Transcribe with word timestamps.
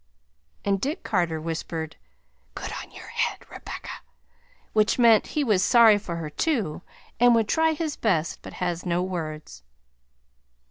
And 0.65 0.81
Dick 0.81 1.03
Carter 1.03 1.39
whispered, 1.39 1.95
"GOOD 2.55 2.71
ON 2.81 2.89
YOUR 2.91 3.09
HEAD, 3.09 3.45
REBECCA!" 3.51 4.01
which 4.73 4.97
mean 4.97 5.21
he 5.25 5.43
was 5.43 5.61
sorry 5.63 5.99
for 5.99 6.15
her 6.15 6.31
too, 6.31 6.81
and 7.19 7.35
would 7.35 7.47
try 7.47 7.73
his 7.73 7.97
best, 7.97 8.39
but 8.41 8.53
has 8.53 8.83
no 8.83 9.03
words. 9.03 9.61